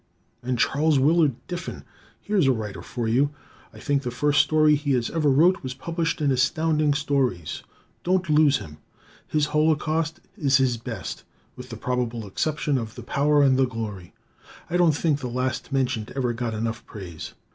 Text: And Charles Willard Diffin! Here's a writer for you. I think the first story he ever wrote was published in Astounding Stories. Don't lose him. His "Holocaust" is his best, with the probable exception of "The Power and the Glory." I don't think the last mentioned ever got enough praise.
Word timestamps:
And 0.41 0.57
Charles 0.57 0.97
Willard 0.97 1.35
Diffin! 1.47 1.83
Here's 2.19 2.47
a 2.47 2.51
writer 2.51 2.81
for 2.81 3.07
you. 3.07 3.29
I 3.71 3.77
think 3.79 4.01
the 4.01 4.09
first 4.09 4.41
story 4.41 4.73
he 4.73 4.95
ever 4.97 5.29
wrote 5.29 5.61
was 5.61 5.75
published 5.75 6.21
in 6.21 6.31
Astounding 6.31 6.95
Stories. 6.95 7.61
Don't 8.03 8.27
lose 8.27 8.57
him. 8.57 8.79
His 9.27 9.45
"Holocaust" 9.53 10.19
is 10.35 10.57
his 10.57 10.77
best, 10.77 11.23
with 11.55 11.69
the 11.69 11.77
probable 11.77 12.25
exception 12.25 12.79
of 12.79 12.95
"The 12.95 13.03
Power 13.03 13.43
and 13.43 13.57
the 13.59 13.67
Glory." 13.67 14.15
I 14.71 14.75
don't 14.75 14.95
think 14.95 15.19
the 15.19 15.29
last 15.29 15.71
mentioned 15.71 16.11
ever 16.15 16.33
got 16.33 16.55
enough 16.55 16.83
praise. 16.87 17.35